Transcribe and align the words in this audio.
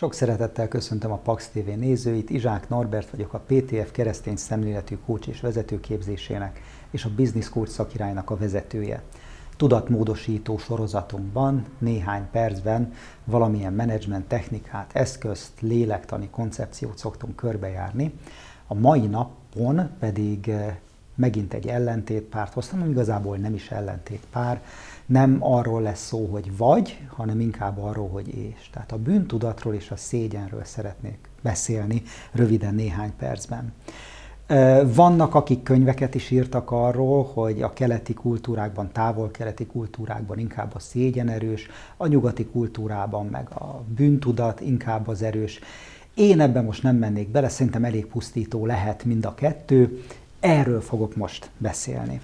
Sok 0.00 0.14
szeretettel 0.14 0.68
köszöntöm 0.68 1.12
a 1.12 1.16
Pax 1.16 1.48
TV 1.48 1.68
nézőit, 1.68 2.30
Izsák 2.30 2.68
Norbert 2.68 3.10
vagyok 3.10 3.32
a 3.32 3.42
PTF 3.46 3.90
keresztény 3.90 4.36
szemléletű 4.36 4.98
kócs 5.06 5.26
és 5.26 5.40
vezetőképzésének 5.40 6.60
és 6.90 7.04
a 7.04 7.14
Business 7.16 7.48
Coach 7.48 7.70
szakirálynak 7.70 8.30
a 8.30 8.36
vezetője. 8.36 9.02
Tudatmódosító 9.56 10.58
sorozatunkban 10.58 11.66
néhány 11.78 12.30
percben 12.30 12.92
valamilyen 13.24 13.72
menedzsment 13.72 14.28
technikát, 14.28 14.90
eszközt, 14.94 15.60
lélektani 15.60 16.28
koncepciót 16.30 16.98
szoktunk 16.98 17.36
körbejárni. 17.36 18.12
A 18.66 18.74
mai 18.74 19.06
napon 19.06 19.90
pedig 19.98 20.48
eh, 20.48 20.76
megint 21.20 21.54
egy 21.54 21.66
ellentétpárt 21.66 22.52
hoztam, 22.52 22.90
igazából 22.90 23.36
nem 23.36 23.54
is 23.54 23.70
ellentétpár, 23.70 24.62
nem 25.06 25.36
arról 25.40 25.82
lesz 25.82 26.06
szó, 26.06 26.26
hogy 26.26 26.56
vagy, 26.56 26.98
hanem 27.08 27.40
inkább 27.40 27.78
arról, 27.78 28.08
hogy 28.08 28.28
és. 28.28 28.70
Tehát 28.72 28.92
a 28.92 28.98
bűntudatról 28.98 29.74
és 29.74 29.90
a 29.90 29.96
szégyenről 29.96 30.64
szeretnék 30.64 31.18
beszélni 31.42 32.02
röviden 32.32 32.74
néhány 32.74 33.12
percben. 33.18 33.72
Vannak, 34.94 35.34
akik 35.34 35.62
könyveket 35.62 36.14
is 36.14 36.30
írtak 36.30 36.70
arról, 36.70 37.30
hogy 37.34 37.62
a 37.62 37.72
keleti 37.72 38.14
kultúrákban, 38.14 38.92
távol-keleti 38.92 39.66
kultúrákban 39.66 40.38
inkább 40.38 40.74
a 40.74 40.78
szégyen 40.78 41.28
erős, 41.28 41.68
a 41.96 42.06
nyugati 42.06 42.46
kultúrában 42.46 43.26
meg 43.26 43.48
a 43.50 43.82
bűntudat 43.96 44.60
inkább 44.60 45.08
az 45.08 45.22
erős. 45.22 45.60
Én 46.14 46.40
ebben 46.40 46.64
most 46.64 46.82
nem 46.82 46.96
mennék 46.96 47.28
bele, 47.28 47.48
szerintem 47.48 47.84
elég 47.84 48.06
pusztító 48.06 48.66
lehet 48.66 49.04
mind 49.04 49.24
a 49.24 49.34
kettő. 49.34 50.02
Erről 50.40 50.80
fogok 50.80 51.16
most 51.16 51.50
beszélni. 51.58 52.20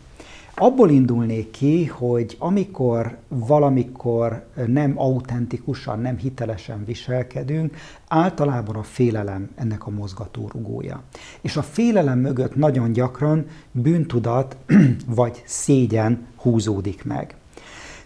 Abból 0.59 0.91
indulnék 0.91 1.51
ki, 1.51 1.87
hogy 1.87 2.37
amikor 2.39 3.19
valamikor 3.29 4.47
nem 4.67 4.99
autentikusan, 4.99 6.01
nem 6.01 6.17
hitelesen 6.17 6.85
viselkedünk, 6.85 7.77
általában 8.09 8.77
a 8.77 8.83
félelem 8.83 9.51
ennek 9.55 9.87
a 9.87 9.91
mozgatórugója. 9.91 11.03
És 11.41 11.57
a 11.57 11.63
félelem 11.63 12.19
mögött 12.19 12.55
nagyon 12.55 12.93
gyakran 12.93 13.47
bűntudat 13.73 14.57
vagy 15.07 15.43
szégyen 15.47 16.27
húzódik 16.37 17.05
meg. 17.05 17.35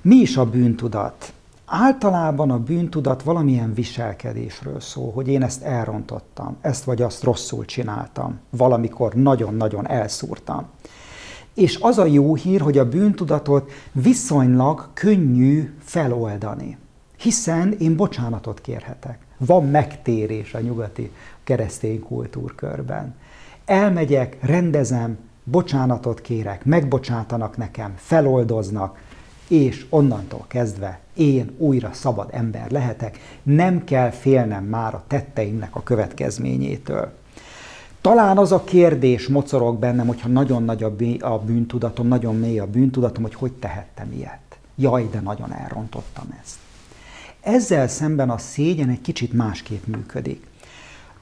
Mi 0.02 0.16
is 0.16 0.36
a 0.36 0.50
bűntudat? 0.50 1.32
Általában 1.72 2.50
a 2.50 2.58
bűntudat 2.58 3.22
valamilyen 3.22 3.74
viselkedésről 3.74 4.80
szól, 4.80 5.12
hogy 5.12 5.28
én 5.28 5.42
ezt 5.42 5.62
elrontottam, 5.62 6.56
ezt 6.60 6.84
vagy 6.84 7.02
azt 7.02 7.22
rosszul 7.22 7.64
csináltam, 7.64 8.38
valamikor 8.50 9.14
nagyon-nagyon 9.14 9.88
elszúrtam. 9.88 10.66
És 11.54 11.78
az 11.80 11.98
a 11.98 12.04
jó 12.04 12.34
hír, 12.34 12.60
hogy 12.60 12.78
a 12.78 12.88
bűntudatot 12.88 13.70
viszonylag 13.92 14.88
könnyű 14.94 15.74
feloldani. 15.82 16.78
Hiszen 17.16 17.72
én 17.78 17.96
bocsánatot 17.96 18.60
kérhetek. 18.60 19.18
Van 19.38 19.64
megtérés 19.66 20.54
a 20.54 20.60
nyugati 20.60 21.10
keresztény 21.44 22.00
kultúrkörben. 22.00 23.14
Elmegyek, 23.64 24.38
rendezem, 24.40 25.18
bocsánatot 25.44 26.20
kérek, 26.20 26.64
megbocsátanak 26.64 27.56
nekem, 27.56 27.92
feloldoznak, 27.96 28.98
és 29.50 29.86
onnantól 29.88 30.44
kezdve 30.48 31.00
én 31.14 31.50
újra 31.58 31.90
szabad 31.92 32.28
ember 32.32 32.70
lehetek, 32.70 33.18
nem 33.42 33.84
kell 33.84 34.10
félnem 34.10 34.64
már 34.64 34.94
a 34.94 35.04
tetteimnek 35.06 35.76
a 35.76 35.82
következményétől. 35.82 37.12
Talán 38.00 38.38
az 38.38 38.52
a 38.52 38.64
kérdés 38.64 39.28
mocorog 39.28 39.78
bennem, 39.78 40.06
hogyha 40.06 40.28
nagyon 40.28 40.64
nagy 40.64 40.82
a 41.20 41.38
bűntudatom, 41.38 42.06
nagyon 42.06 42.36
mély 42.36 42.58
a 42.58 42.66
bűntudatom, 42.66 43.22
hogy 43.22 43.34
hogy 43.34 43.52
tehettem 43.52 44.12
ilyet. 44.12 44.58
Jaj, 44.76 45.08
de 45.10 45.20
nagyon 45.20 45.52
elrontottam 45.52 46.38
ezt. 46.42 46.56
Ezzel 47.40 47.88
szemben 47.88 48.30
a 48.30 48.38
szégyen 48.38 48.88
egy 48.88 49.00
kicsit 49.00 49.32
másképp 49.32 49.86
működik. 49.86 50.46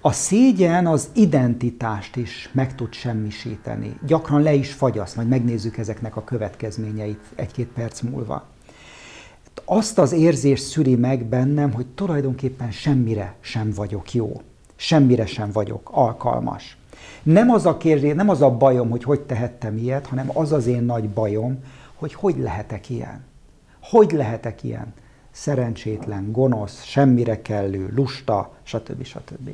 A 0.01 0.13
szégyen 0.13 0.87
az 0.87 1.09
identitást 1.15 2.17
is 2.17 2.51
meg 2.53 2.75
tud 2.75 2.93
semmisíteni. 2.93 3.99
Gyakran 4.07 4.43
le 4.43 4.53
is 4.53 4.73
fagyasz, 4.73 5.15
majd 5.15 5.29
megnézzük 5.29 5.77
ezeknek 5.77 6.17
a 6.17 6.25
következményeit 6.25 7.21
egy-két 7.35 7.69
perc 7.69 8.01
múlva. 8.01 8.47
Azt 9.65 9.99
az 9.99 10.13
érzést 10.13 10.65
szüli 10.65 10.95
meg 10.95 11.25
bennem, 11.25 11.73
hogy 11.73 11.87
tulajdonképpen 11.87 12.71
semmire 12.71 13.35
sem 13.41 13.73
vagyok 13.73 14.15
jó 14.15 14.43
semmire 14.79 15.27
sem 15.27 15.53
vagyok 15.53 15.89
alkalmas. 15.93 16.77
Nem 17.23 17.51
az 17.51 17.67
a 17.67 17.77
kérdés, 17.77 18.15
nem 18.15 18.29
az 18.29 18.43
a 18.43 18.51
bajom, 18.51 18.91
hogy 18.91 19.05
hogy 19.05 19.21
tehettem 19.21 19.77
ilyet, 19.77 20.07
hanem 20.07 20.31
az 20.33 20.53
az 20.53 20.67
én 20.67 20.83
nagy 20.83 21.09
bajom, 21.09 21.59
hogy 21.95 22.15
hogy 22.15 22.39
lehetek 22.39 22.91
ilyen. 22.91 23.25
Hogy 23.83 24.13
lehetek 24.13 24.63
ilyen? 24.63 24.95
Szerencsétlen, 25.31 26.33
gonosz, 26.33 26.85
semmire 26.85 27.43
kellő, 27.43 27.93
lusta, 27.95 28.53
stb. 28.63 29.05
stb. 29.05 29.51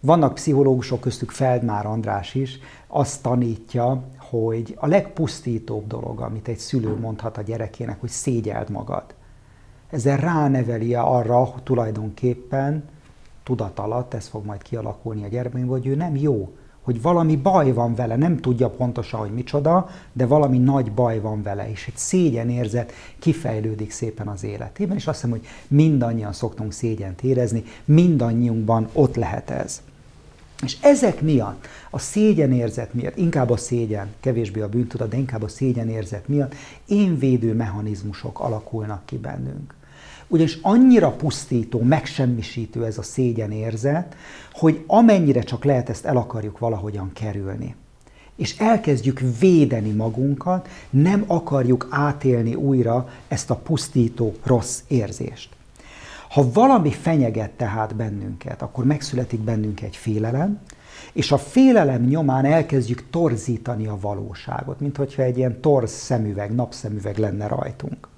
Vannak 0.00 0.34
pszichológusok, 0.34 1.00
köztük 1.00 1.30
Feldmár 1.30 1.86
András 1.86 2.34
is, 2.34 2.58
azt 2.86 3.22
tanítja, 3.22 4.02
hogy 4.18 4.76
a 4.80 4.86
legpusztítóbb 4.86 5.86
dolog, 5.86 6.20
amit 6.20 6.48
egy 6.48 6.58
szülő 6.58 6.98
mondhat 6.98 7.38
a 7.38 7.42
gyerekének, 7.42 8.00
hogy 8.00 8.08
szégyeld 8.08 8.70
magad. 8.70 9.04
Ezzel 9.90 10.16
ráneveli 10.16 10.94
arra 10.94 11.54
tulajdonképpen, 11.62 12.88
tudat 13.42 13.78
alatt, 13.78 14.14
ez 14.14 14.26
fog 14.26 14.44
majd 14.44 14.62
kialakulni 14.62 15.24
a 15.24 15.28
gyermekben, 15.28 15.68
hogy 15.68 15.86
ő 15.86 15.94
nem 15.94 16.16
jó, 16.16 16.56
hogy 16.88 17.02
valami 17.02 17.36
baj 17.36 17.72
van 17.72 17.94
vele, 17.94 18.16
nem 18.16 18.36
tudja 18.36 18.68
pontosan, 18.70 19.20
hogy 19.20 19.30
micsoda, 19.30 19.88
de 20.12 20.26
valami 20.26 20.58
nagy 20.58 20.92
baj 20.92 21.20
van 21.20 21.42
vele, 21.42 21.70
és 21.70 21.86
egy 21.86 21.96
szégyenérzet 21.96 22.92
kifejlődik 23.18 23.90
szépen 23.90 24.28
az 24.28 24.44
életében, 24.44 24.96
és 24.96 25.06
azt 25.06 25.16
hiszem, 25.16 25.30
hogy 25.30 25.46
mindannyian 25.68 26.32
szoktunk 26.32 26.72
szégyent 26.72 27.22
érezni, 27.22 27.64
mindannyiunkban 27.84 28.88
ott 28.92 29.16
lehet 29.16 29.50
ez. 29.50 29.82
És 30.62 30.76
ezek 30.80 31.20
miatt, 31.20 31.66
a 31.90 31.98
szégyenérzet 31.98 32.94
miatt, 32.94 33.16
inkább 33.16 33.50
a 33.50 33.56
szégyen, 33.56 34.08
kevésbé 34.20 34.60
a 34.60 34.68
bűntudat, 34.68 35.08
de 35.08 35.16
inkább 35.16 35.42
a 35.42 35.48
szégyenérzet 35.48 36.28
miatt 36.28 36.54
énvédő 36.86 37.54
mechanizmusok 37.54 38.40
alakulnak 38.40 39.06
ki 39.06 39.18
bennünk. 39.18 39.74
Ugyanis 40.28 40.58
annyira 40.62 41.10
pusztító, 41.10 41.80
megsemmisítő 41.80 42.84
ez 42.84 42.98
a 42.98 43.02
szégyenérzet, 43.02 44.16
hogy 44.52 44.84
amennyire 44.86 45.40
csak 45.40 45.64
lehet, 45.64 45.88
ezt 45.88 46.04
el 46.04 46.16
akarjuk 46.16 46.58
valahogyan 46.58 47.12
kerülni. 47.12 47.74
És 48.36 48.58
elkezdjük 48.58 49.20
védeni 49.40 49.90
magunkat, 49.90 50.68
nem 50.90 51.24
akarjuk 51.26 51.86
átélni 51.90 52.54
újra 52.54 53.08
ezt 53.28 53.50
a 53.50 53.56
pusztító 53.56 54.34
rossz 54.42 54.80
érzést. 54.86 55.48
Ha 56.28 56.52
valami 56.52 56.90
fenyeget 56.90 57.50
tehát 57.50 57.94
bennünket, 57.94 58.62
akkor 58.62 58.84
megszületik 58.84 59.40
bennünk 59.40 59.82
egy 59.82 59.96
félelem, 59.96 60.60
és 61.12 61.32
a 61.32 61.38
félelem 61.38 62.02
nyomán 62.02 62.44
elkezdjük 62.44 63.04
torzítani 63.10 63.86
a 63.86 63.98
valóságot, 64.00 64.80
mint 64.80 64.96
hogyha 64.96 65.22
egy 65.22 65.36
ilyen 65.36 65.60
torz 65.60 65.90
szemüveg, 65.90 66.54
napszemüveg 66.54 67.18
lenne 67.18 67.46
rajtunk. 67.46 68.08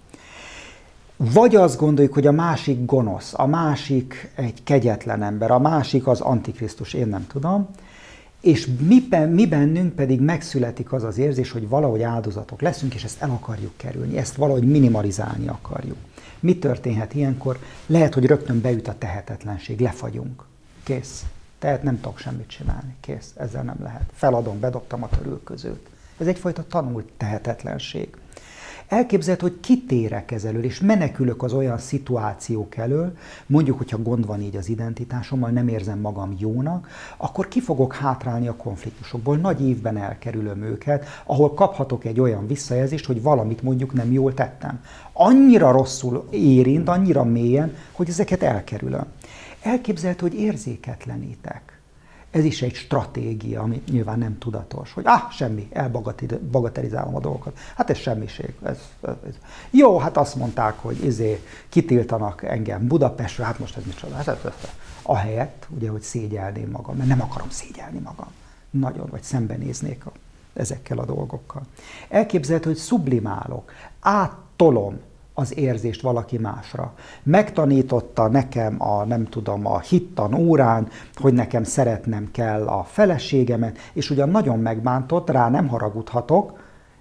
Vagy 1.23 1.57
azt 1.57 1.79
gondoljuk, 1.79 2.15
hogy 2.15 2.27
a 2.27 2.33
másik 2.33 2.85
gonosz, 2.85 3.33
a 3.37 3.47
másik 3.47 4.31
egy 4.35 4.63
kegyetlen 4.65 5.23
ember, 5.23 5.51
a 5.51 5.59
másik 5.59 6.07
az 6.07 6.21
antikrisztus, 6.21 6.95
én 6.95 7.07
nem 7.07 7.27
tudom, 7.27 7.69
és 8.41 8.69
mi, 8.81 9.09
mi 9.31 9.47
bennünk 9.47 9.95
pedig 9.95 10.21
megszületik 10.21 10.93
az 10.93 11.05
az 11.05 11.19
érzés, 11.19 11.51
hogy 11.51 11.69
valahogy 11.69 12.03
áldozatok 12.03 12.61
leszünk, 12.61 12.95
és 12.95 13.05
ezt 13.05 13.23
el 13.23 13.31
akarjuk 13.31 13.73
kerülni, 13.77 14.17
ezt 14.17 14.35
valahogy 14.35 14.69
minimalizálni 14.69 15.49
akarjuk. 15.49 15.97
Mi 16.41 16.59
történhet 16.59 17.15
ilyenkor? 17.15 17.59
Lehet, 17.87 18.15
hogy 18.15 18.27
rögtön 18.27 18.61
beüt 18.61 18.89
a 18.89 18.95
tehetetlenség, 18.99 19.81
lefagyunk. 19.81 20.45
Kész. 20.83 21.25
Tehát 21.59 21.83
nem 21.83 22.01
tudok 22.01 22.19
semmit 22.19 22.49
csinálni. 22.49 22.95
Kész. 23.01 23.33
Ezzel 23.37 23.63
nem 23.63 23.79
lehet. 23.83 24.11
Feladom, 24.15 24.61
bedobtam 24.61 25.03
a 25.03 25.09
törülközőt. 25.09 25.89
Ez 26.19 26.27
egyfajta 26.27 26.65
tanult 26.67 27.09
tehetetlenség. 27.17 28.09
Elképzelhető, 28.91 29.47
hogy 29.47 29.61
kitérek 29.61 30.31
ez 30.31 30.45
elől, 30.45 30.65
és 30.65 30.81
menekülök 30.81 31.43
az 31.43 31.53
olyan 31.53 31.79
szituációk 31.79 32.77
elől, 32.77 33.17
mondjuk, 33.47 33.79
hogyha 33.79 34.03
gond 34.03 34.27
van 34.27 34.41
így 34.41 34.57
az 34.57 34.69
identitásommal, 34.69 35.51
nem 35.51 35.69
érzem 35.69 35.99
magam 35.99 36.35
jónak, 36.39 36.89
akkor 37.17 37.49
ki 37.49 37.61
fogok 37.61 37.95
hátrálni 37.95 38.49
a 38.49 38.57
konfliktusokból. 38.57 39.37
Nagy 39.37 39.69
évben 39.69 39.97
elkerülöm 39.97 40.63
őket, 40.63 41.05
ahol 41.25 41.55
kaphatok 41.55 42.05
egy 42.05 42.21
olyan 42.21 42.47
visszajelzést, 42.47 43.07
hogy 43.07 43.23
valamit 43.23 43.63
mondjuk 43.63 43.93
nem 43.93 44.13
jól 44.13 44.35
tettem. 44.35 44.81
Annyira 45.13 45.71
rosszul 45.71 46.29
érint, 46.31 46.89
annyira 46.89 47.25
mélyen, 47.25 47.75
hogy 47.93 48.09
ezeket 48.09 48.43
elkerülöm. 48.43 49.07
Elképzelhető, 49.63 50.29
hogy 50.29 50.39
érzéketlenítek 50.39 51.80
ez 52.31 52.45
is 52.45 52.63
egy 52.63 52.75
stratégia, 52.75 53.63
ami 53.63 53.83
nyilván 53.91 54.19
nem 54.19 54.39
tudatos, 54.39 54.93
hogy 54.93 55.05
ah, 55.07 55.31
semmi, 55.31 55.69
elbagatelizálom 55.73 57.15
a 57.15 57.21
dolgokat. 57.21 57.59
Hát 57.77 57.91
ez 57.91 57.97
semmiség. 57.99 58.55
Ez, 58.63 58.79
ez, 59.01 59.15
ez. 59.27 59.35
Jó, 59.71 59.99
hát 59.99 60.17
azt 60.17 60.35
mondták, 60.35 60.79
hogy 60.79 61.05
izé, 61.05 61.43
kitiltanak 61.69 62.43
engem 62.43 62.87
Budapestről, 62.87 63.47
hát 63.47 63.59
most 63.59 63.77
ez 63.77 63.85
micsoda. 63.85 64.15
Hát, 64.15 64.29
ez, 64.29 64.39
ez. 64.45 64.69
Ahelyett, 65.03 65.67
ugye, 65.69 65.91
hogy 65.91 66.03
szégyelném 66.03 66.71
magam, 66.71 66.97
mert 66.97 67.09
nem 67.09 67.23
akarom 67.23 67.51
szégyelni 67.51 67.99
magam. 67.99 68.29
Nagyon, 68.71 69.07
vagy 69.11 69.23
szembenéznék 69.23 70.07
a, 70.07 70.13
ezekkel 70.53 70.99
a 70.99 71.05
dolgokkal. 71.05 71.63
Elképzelhető, 72.09 72.69
hogy 72.69 72.79
sublimálok, 72.79 73.73
áttolom 74.01 75.01
az 75.35 75.59
érzést 75.59 76.01
valaki 76.01 76.39
másra. 76.39 76.95
Megtanította 77.23 78.29
nekem 78.29 78.83
a, 78.83 79.05
nem 79.05 79.25
tudom, 79.25 79.67
a 79.67 79.81
hittan 79.81 80.35
órán, 80.35 80.89
hogy 81.15 81.33
nekem 81.33 81.65
szeretnem 81.65 82.29
kell 82.33 82.67
a 82.67 82.85
feleségemet, 82.85 83.79
és 83.93 84.11
ugyan 84.11 84.29
nagyon 84.29 84.59
megbántott, 84.59 85.31
rá 85.31 85.51
nem 85.51 85.69
haragudhatok, 85.69 86.59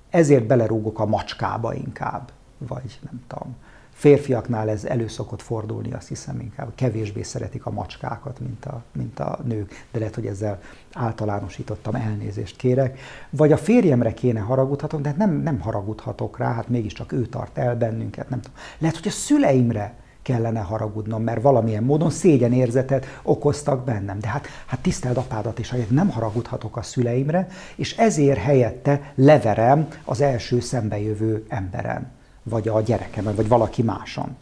ezért 0.10 0.48
belerúgok 0.48 1.00
a 1.00 1.06
macskába 1.06 1.74
inkább, 1.74 2.32
vagy 2.58 3.00
nem 3.02 3.22
tudom. 3.28 3.56
Férfiaknál 4.00 4.70
ez 4.70 4.86
elő 4.86 5.08
szokott 5.08 5.42
fordulni, 5.42 5.94
azt 5.94 6.08
hiszem 6.08 6.40
inkább 6.40 6.72
kevésbé 6.76 7.22
szeretik 7.22 7.66
a 7.66 7.72
macskákat, 7.72 8.40
mint 8.40 8.66
a, 8.66 8.84
mint 8.92 9.20
a 9.20 9.40
nők, 9.44 9.86
de 9.92 10.00
lehet, 10.00 10.16
hogy 10.16 10.26
ezzel 10.26 10.60
általánosítottam, 10.94 11.96
elnézést 11.96 12.56
kérek. 12.56 13.00
Vagy 13.30 13.52
a 13.52 13.58
férjemre 13.58 14.14
kéne 14.14 14.40
haragudhatom, 14.40 15.02
de 15.02 15.14
nem, 15.18 15.32
nem 15.32 15.60
haragudhatok 15.60 16.38
rá, 16.38 16.54
hát 16.54 16.70
mégiscsak 16.70 17.12
ő 17.12 17.26
tart 17.26 17.58
el 17.58 17.76
bennünket, 17.76 18.30
nem 18.30 18.42
tudom. 18.42 18.58
Lehet, 18.78 18.98
hogy 18.98 19.08
a 19.08 19.12
szüleimre 19.12 19.94
kellene 20.22 20.60
haragudnom, 20.60 21.24
mert 21.24 21.42
valamilyen 21.42 21.84
módon 21.84 22.10
szégyenérzetet 22.10 23.06
okoztak 23.24 23.86
bennem. 23.86 24.20
De 24.20 24.28
hát, 24.28 24.48
hát 24.66 24.80
tiszteld 24.80 25.18
apádat 25.18 25.60
is, 25.60 25.70
hogy 25.70 25.88
nem 25.90 26.10
haragudhatok 26.10 26.78
a 26.78 26.82
szüleimre, 26.82 27.48
és 27.76 27.98
ezért 27.98 28.40
helyette 28.40 29.14
leverem 29.16 29.88
az 30.06 30.22
első 30.22 30.60
szembejövő 30.60 31.46
emberen 31.48 32.18
vagy 32.44 32.68
a 32.68 32.82
gyerekemen, 32.82 33.36
vagy 33.36 33.48
valaki 33.48 33.82
máson. 33.82 34.38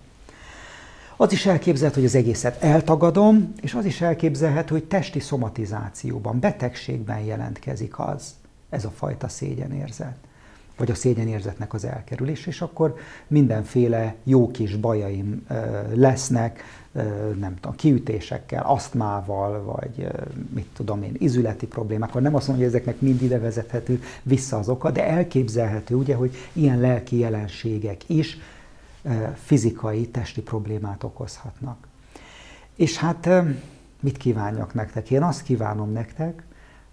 Az 1.15 1.31
is 1.31 1.45
elképzelhető, 1.45 1.99
hogy 1.99 2.09
az 2.09 2.15
egészet 2.15 2.63
eltagadom, 2.63 3.53
és 3.61 3.73
az 3.73 3.85
is 3.85 4.01
elképzelhető, 4.01 4.73
hogy 4.73 4.85
testi 4.85 5.19
szomatizációban, 5.19 6.39
betegségben 6.39 7.19
jelentkezik 7.19 7.99
az, 7.99 8.35
ez 8.69 8.85
a 8.85 8.89
fajta 8.89 9.27
szégyenérzet, 9.27 10.17
vagy 10.77 10.91
a 10.91 10.95
szégyenérzetnek 10.95 11.73
az 11.73 11.85
elkerülés, 11.85 12.45
és 12.45 12.61
akkor 12.61 12.95
mindenféle 13.27 14.15
jó 14.23 14.51
kis 14.51 14.75
bajaim 14.75 15.45
lesznek, 15.93 16.63
nem 17.39 17.55
tudom, 17.55 17.75
kiütésekkel, 17.75 18.63
asztmával, 18.63 19.63
vagy 19.63 20.07
mit 20.53 20.67
tudom 20.73 21.03
én, 21.03 21.15
izületi 21.17 21.67
problémákkal. 21.67 22.21
Nem 22.21 22.35
azt 22.35 22.47
mondom, 22.47 22.65
hogy 22.65 22.75
ezeknek 22.75 23.01
mind 23.01 23.21
ide 23.21 23.39
vezethető 23.39 24.01
vissza 24.23 24.57
az 24.57 24.69
oka, 24.69 24.91
de 24.91 25.07
elképzelhető, 25.07 25.95
ugye, 25.95 26.15
hogy 26.15 26.35
ilyen 26.53 26.79
lelki 26.79 27.17
jelenségek 27.17 28.09
is 28.09 28.37
fizikai, 29.33 30.07
testi 30.07 30.41
problémát 30.41 31.03
okozhatnak. 31.03 31.87
És 32.75 32.97
hát 32.97 33.29
mit 33.99 34.17
kívánjak 34.17 34.73
nektek? 34.73 35.11
Én 35.11 35.23
azt 35.23 35.43
kívánom 35.43 35.91
nektek, 35.91 36.43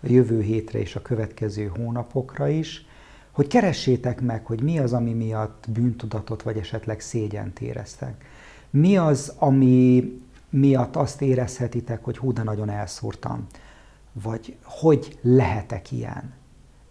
a 0.02 0.06
jövő 0.06 0.42
hétre 0.42 0.78
és 0.78 0.96
a 0.96 1.02
következő 1.02 1.70
hónapokra 1.76 2.48
is, 2.48 2.86
hogy 3.34 3.46
keressétek 3.46 4.20
meg, 4.20 4.46
hogy 4.46 4.62
mi 4.62 4.78
az, 4.78 4.92
ami 4.92 5.12
miatt 5.12 5.64
bűntudatot 5.68 6.42
vagy 6.42 6.58
esetleg 6.58 7.00
szégyent 7.00 7.60
éreztek 7.60 8.24
mi 8.74 8.96
az, 8.96 9.32
ami 9.38 10.12
miatt 10.50 10.96
azt 10.96 11.22
érezhetitek, 11.22 12.04
hogy 12.04 12.18
hú, 12.18 12.32
de 12.32 12.42
nagyon 12.42 12.70
elszúrtam? 12.70 13.46
Vagy 14.12 14.56
hogy 14.62 15.18
lehetek 15.20 15.92
ilyen? 15.92 16.32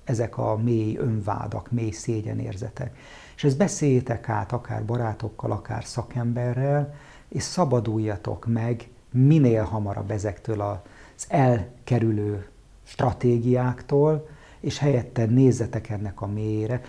Ezek 0.04 0.38
a 0.38 0.58
mély 0.58 0.98
önvádak, 0.98 1.72
mély 1.72 1.92
szégyenérzetek. 1.92 2.98
És 3.36 3.44
ezt 3.44 3.58
beszéljétek 3.58 4.30
át 4.30 4.52
akár 4.52 4.86
barátokkal, 4.86 5.52
akár 5.52 5.86
szakemberrel, 5.86 6.96
és 7.28 7.44
szabaduljatok 7.44 8.46
meg 8.46 8.90
minél 9.12 9.64
hamarabb 9.64 10.12
ezektől 10.12 10.62
az 10.62 11.26
elkerülő 11.28 12.48
stratégiáktól, 12.84 14.28
és 14.64 14.78
helyette 14.78 15.26
nézzetek 15.26 15.90
ennek 15.90 16.22
a 16.22 16.28
mélyére, 16.28 16.82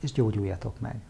és 0.00 0.12
gyógyuljatok 0.12 0.80
meg. 0.80 1.00